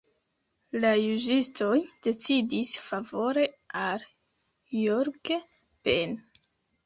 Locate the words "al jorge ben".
3.81-6.17